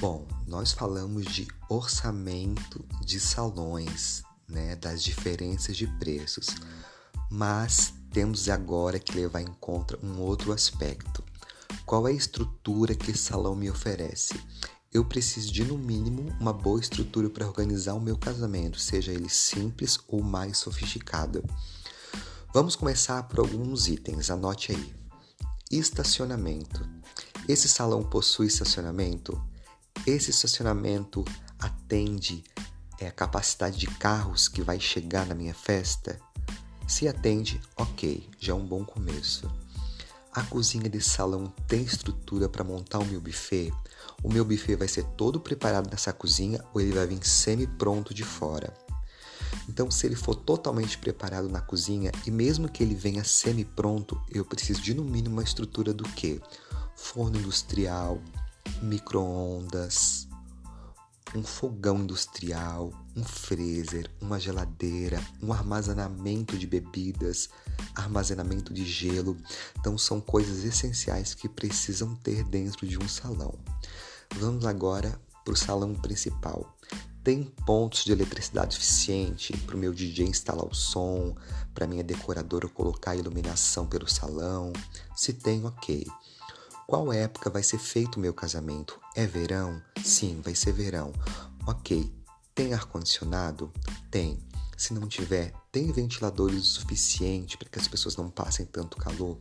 Bom, 0.00 0.24
nós 0.46 0.70
falamos 0.70 1.24
de 1.24 1.48
orçamento 1.68 2.84
de 3.04 3.18
salões, 3.18 4.22
né, 4.48 4.76
das 4.76 5.02
diferenças 5.02 5.76
de 5.76 5.88
preços, 5.98 6.46
mas 7.28 7.92
temos 8.12 8.48
agora 8.48 9.00
que 9.00 9.16
levar 9.16 9.40
em 9.40 9.52
conta 9.60 9.98
um 10.00 10.20
outro 10.20 10.52
aspecto. 10.52 11.24
Qual 11.84 12.06
é 12.06 12.12
a 12.12 12.14
estrutura 12.14 12.94
que 12.94 13.10
esse 13.10 13.24
salão 13.24 13.56
me 13.56 13.68
oferece? 13.68 14.40
Eu 14.94 15.04
preciso 15.04 15.50
de, 15.50 15.64
no 15.64 15.76
mínimo, 15.76 16.32
uma 16.38 16.52
boa 16.52 16.78
estrutura 16.78 17.28
para 17.28 17.48
organizar 17.48 17.94
o 17.94 18.00
meu 18.00 18.16
casamento, 18.16 18.78
seja 18.78 19.12
ele 19.12 19.28
simples 19.28 19.98
ou 20.06 20.22
mais 20.22 20.58
sofisticado. 20.58 21.42
Vamos 22.54 22.76
começar 22.76 23.24
por 23.24 23.40
alguns 23.40 23.88
itens, 23.88 24.30
anote 24.30 24.70
aí. 24.70 24.94
Estacionamento. 25.72 26.88
Esse 27.48 27.68
salão 27.68 28.04
possui 28.04 28.46
estacionamento? 28.46 29.36
Esse 30.08 30.30
estacionamento 30.30 31.22
atende 31.58 32.42
é, 32.98 33.08
a 33.08 33.12
capacidade 33.12 33.76
de 33.76 33.86
carros 33.86 34.48
que 34.48 34.62
vai 34.62 34.80
chegar 34.80 35.26
na 35.26 35.34
minha 35.34 35.52
festa? 35.52 36.18
Se 36.86 37.06
atende, 37.06 37.60
ok, 37.76 38.26
já 38.40 38.54
é 38.54 38.56
um 38.56 38.66
bom 38.66 38.86
começo. 38.86 39.52
A 40.32 40.42
cozinha 40.44 40.88
desse 40.88 41.10
salão 41.10 41.52
tem 41.66 41.82
estrutura 41.82 42.48
para 42.48 42.64
montar 42.64 43.00
o 43.00 43.04
meu 43.04 43.20
buffet? 43.20 43.70
O 44.22 44.32
meu 44.32 44.46
buffet 44.46 44.76
vai 44.76 44.88
ser 44.88 45.04
todo 45.08 45.38
preparado 45.40 45.90
nessa 45.90 46.10
cozinha 46.10 46.64
ou 46.72 46.80
ele 46.80 46.92
vai 46.92 47.06
vir 47.06 47.22
semi-pronto 47.22 48.14
de 48.14 48.24
fora? 48.24 48.72
Então, 49.68 49.90
se 49.90 50.06
ele 50.06 50.16
for 50.16 50.34
totalmente 50.34 50.96
preparado 50.96 51.50
na 51.50 51.60
cozinha 51.60 52.10
e 52.26 52.30
mesmo 52.30 52.66
que 52.66 52.82
ele 52.82 52.94
venha 52.94 53.24
semi-pronto, 53.24 54.18
eu 54.30 54.42
preciso 54.42 54.80
de 54.80 54.94
no 54.94 55.04
mínimo 55.04 55.34
uma 55.34 55.44
estrutura 55.44 55.92
do 55.92 56.04
que? 56.04 56.40
Forno 56.96 57.38
industrial, 57.38 58.18
micro-ondas, 58.82 60.28
um 61.34 61.42
fogão 61.42 61.98
industrial, 61.98 62.92
um 63.14 63.22
freezer, 63.22 64.10
uma 64.20 64.40
geladeira, 64.40 65.20
um 65.42 65.52
armazenamento 65.52 66.56
de 66.56 66.66
bebidas, 66.66 67.50
armazenamento 67.94 68.72
de 68.72 68.84
gelo. 68.84 69.36
Então 69.78 69.98
são 69.98 70.20
coisas 70.20 70.64
essenciais 70.64 71.34
que 71.34 71.48
precisam 71.48 72.14
ter 72.16 72.44
dentro 72.44 72.86
de 72.86 72.98
um 72.98 73.08
salão. 73.08 73.54
Vamos 74.36 74.64
agora 74.64 75.20
para 75.44 75.54
o 75.54 75.56
salão 75.56 75.94
principal. 75.94 76.76
Tem 77.22 77.44
pontos 77.66 78.04
de 78.04 78.12
eletricidade 78.12 78.74
suficiente 78.74 79.54
para 79.58 79.76
o 79.76 79.78
meu 79.78 79.92
DJ 79.92 80.26
instalar 80.26 80.64
o 80.64 80.74
som, 80.74 81.36
para 81.74 81.86
minha 81.86 82.02
decoradora 82.02 82.68
colocar 82.68 83.10
a 83.10 83.16
iluminação 83.16 83.86
pelo 83.86 84.08
salão? 84.08 84.72
Se 85.14 85.34
tem, 85.34 85.64
ok. 85.66 86.06
Qual 86.90 87.12
época 87.12 87.50
vai 87.50 87.62
ser 87.62 87.76
feito 87.76 88.16
o 88.16 88.18
meu 88.18 88.32
casamento? 88.32 88.98
É 89.14 89.26
verão? 89.26 89.82
Sim, 90.02 90.40
vai 90.42 90.54
ser 90.54 90.72
verão. 90.72 91.12
Ok. 91.66 92.10
Tem 92.54 92.72
ar-condicionado? 92.72 93.70
Tem. 94.10 94.38
Se 94.74 94.94
não 94.94 95.06
tiver, 95.06 95.52
tem 95.70 95.92
ventiladores 95.92 96.62
o 96.62 96.64
suficiente 96.80 97.58
para 97.58 97.68
que 97.68 97.78
as 97.78 97.86
pessoas 97.86 98.16
não 98.16 98.30
passem 98.30 98.64
tanto 98.64 98.96
calor? 98.96 99.36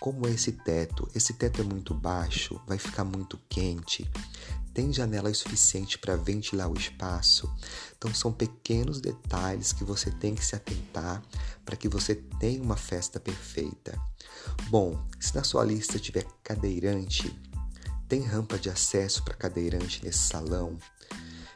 Como 0.00 0.26
é 0.26 0.30
esse 0.30 0.52
teto? 0.52 1.06
Esse 1.14 1.34
teto 1.34 1.60
é 1.60 1.64
muito 1.64 1.92
baixo, 1.92 2.58
vai 2.66 2.78
ficar 2.78 3.04
muito 3.04 3.38
quente. 3.50 4.10
Tem 4.74 4.92
janelas 4.92 5.38
suficiente 5.38 5.98
para 5.98 6.16
ventilar 6.16 6.70
o 6.70 6.78
espaço? 6.78 7.50
Então 7.96 8.12
são 8.14 8.32
pequenos 8.32 9.00
detalhes 9.00 9.72
que 9.72 9.84
você 9.84 10.10
tem 10.10 10.34
que 10.34 10.44
se 10.44 10.56
atentar 10.56 11.22
para 11.64 11.76
que 11.76 11.88
você 11.88 12.14
tenha 12.14 12.62
uma 12.62 12.76
festa 12.76 13.20
perfeita. 13.20 13.98
Bom, 14.68 14.98
se 15.20 15.34
na 15.34 15.44
sua 15.44 15.64
lista 15.64 15.98
tiver 15.98 16.26
cadeirante, 16.42 17.38
tem 18.08 18.22
rampa 18.22 18.58
de 18.58 18.70
acesso 18.70 19.22
para 19.22 19.34
cadeirante 19.34 20.04
nesse 20.04 20.18
salão? 20.18 20.78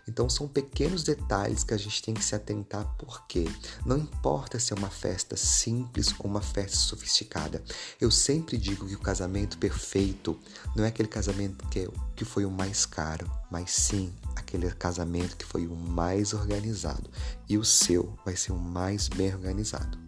Então 0.08 0.30
são 0.30 0.46
pequenos 0.46 1.02
detalhes 1.02 1.64
que 1.64 1.74
a 1.74 1.76
gente 1.76 2.02
tem 2.02 2.14
que 2.14 2.24
se 2.24 2.34
atentar 2.34 2.86
porque 2.96 3.44
não 3.84 3.98
importa 3.98 4.58
se 4.58 4.72
é 4.72 4.76
uma 4.76 4.90
festa 4.90 5.36
simples 5.36 6.14
ou 6.18 6.26
uma 6.26 6.40
festa 6.40 6.76
sofisticada. 6.76 7.62
Eu 8.00 8.10
sempre 8.10 8.56
digo 8.56 8.86
que 8.86 8.94
o 8.94 9.00
casamento 9.00 9.58
perfeito 9.58 10.38
não 10.76 10.84
é 10.84 10.88
aquele 10.88 11.08
casamento 11.08 11.66
que, 11.68 11.80
é, 11.80 11.88
que 12.14 12.24
foi 12.24 12.44
o 12.44 12.50
mais 12.50 12.86
caro, 12.86 13.30
mas 13.50 13.70
sim 13.70 14.12
aquele 14.36 14.70
casamento 14.70 15.36
que 15.36 15.44
foi 15.44 15.66
o 15.66 15.74
mais 15.74 16.32
organizado. 16.32 17.10
E 17.48 17.58
o 17.58 17.64
seu 17.64 18.16
vai 18.24 18.36
ser 18.36 18.52
o 18.52 18.58
mais 18.58 19.08
bem 19.08 19.34
organizado. 19.34 19.98